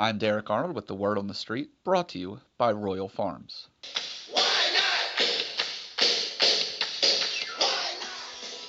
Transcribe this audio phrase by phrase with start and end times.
[0.00, 3.66] I'm Derek Arnold with the Word on the Street, brought to you by Royal Farms.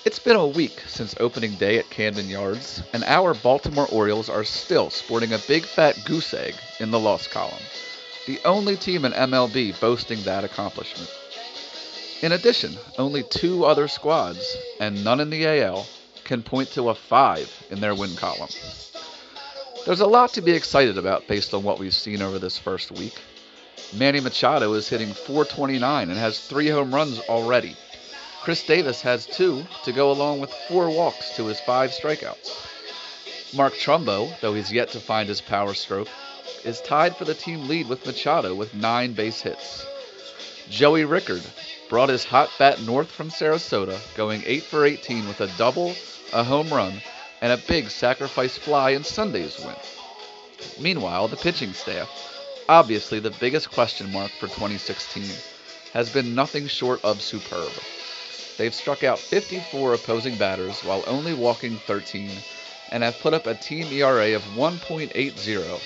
[0.03, 4.43] It's been a week since opening day at Camden Yards, and our Baltimore Orioles are
[4.43, 7.63] still sporting a big fat goose egg in the loss column,
[8.27, 11.09] the only team in MLB boasting that accomplishment.
[12.21, 15.87] In addition, only two other squads, and none in the AL,
[16.25, 18.49] can point to a 5 in their win column.
[19.83, 22.91] There's a lot to be excited about based on what we've seen over this first
[22.91, 23.19] week.
[23.97, 27.75] Manny Machado is hitting 429 and has three home runs already.
[28.43, 33.55] Chris Davis has two to go along with four walks to his five strikeouts.
[33.55, 36.09] Mark Trumbo, though he's yet to find his power stroke,
[36.63, 39.83] is tied for the team lead with Machado with nine base hits.
[40.69, 41.43] Joey Rickard
[41.89, 45.95] brought his hot bat north from Sarasota, going 8 for 18 with a double,
[46.33, 47.01] a home run,
[47.41, 49.75] and a big sacrifice fly in Sunday's win.
[50.79, 52.09] Meanwhile, the pitching staff,
[52.69, 55.23] obviously the biggest question mark for 2016,
[55.93, 57.71] has been nothing short of superb.
[58.57, 62.29] They've struck out 54 opposing batters while only walking 13
[62.91, 65.81] and have put up a team ERA of 1.80,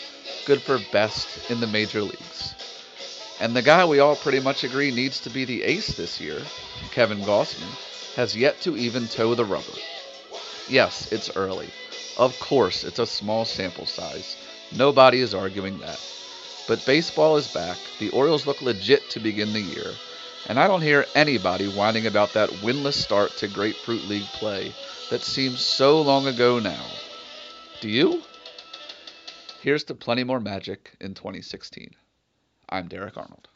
[0.46, 2.54] good for best in the major leagues.
[3.40, 6.42] And the guy we all pretty much agree needs to be the ace this year,
[6.92, 7.70] Kevin Gausman,
[8.16, 9.78] has yet to even toe the rubber.
[10.68, 11.70] Yes, it's early.
[12.18, 14.36] Of course, it's a small sample size.
[14.76, 16.00] Nobody is arguing that.
[16.68, 17.78] But baseball is back.
[18.00, 19.92] The Orioles look legit to begin the year.
[20.48, 24.74] And I don't hear anybody whining about that winless start to Grapefruit League play
[25.12, 26.86] that seems so long ago now.
[27.82, 28.22] Do you?
[29.62, 31.92] Here's to plenty more magic in 2016.
[32.70, 33.48] I'm Derek Arnold.